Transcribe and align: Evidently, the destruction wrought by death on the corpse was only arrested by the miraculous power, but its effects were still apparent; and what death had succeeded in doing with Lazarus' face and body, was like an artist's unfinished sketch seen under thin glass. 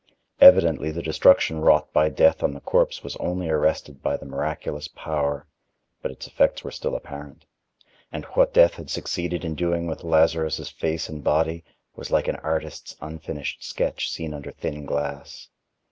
Evidently, 0.39 0.89
the 0.89 1.03
destruction 1.03 1.61
wrought 1.61 1.93
by 1.93 2.09
death 2.09 2.41
on 2.41 2.55
the 2.55 2.59
corpse 2.59 3.03
was 3.03 3.15
only 3.17 3.47
arrested 3.49 4.01
by 4.01 4.17
the 4.17 4.25
miraculous 4.25 4.87
power, 4.87 5.45
but 6.01 6.09
its 6.09 6.25
effects 6.25 6.63
were 6.63 6.71
still 6.71 6.95
apparent; 6.95 7.45
and 8.11 8.25
what 8.33 8.51
death 8.51 8.73
had 8.73 8.89
succeeded 8.89 9.45
in 9.45 9.53
doing 9.53 9.85
with 9.85 10.03
Lazarus' 10.03 10.71
face 10.71 11.07
and 11.07 11.23
body, 11.23 11.63
was 11.95 12.09
like 12.09 12.27
an 12.27 12.37
artist's 12.37 12.95
unfinished 12.99 13.63
sketch 13.63 14.09
seen 14.11 14.33
under 14.33 14.49
thin 14.49 14.85
glass. 14.87 15.49